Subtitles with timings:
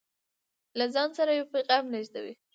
[0.77, 2.33] له ځان سره يو پيغام لېږدوي